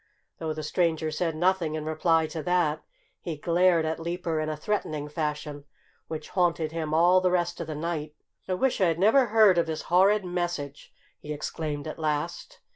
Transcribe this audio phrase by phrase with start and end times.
[0.39, 2.81] Though the stranger said nothing in reply to that,
[3.19, 5.63] he glared at Leaper in a threatening fashion
[6.07, 8.15] which haunted him all the rest of the night.
[8.47, 12.61] "I wish I had never heard of this horrid message!" he exclaimed at last.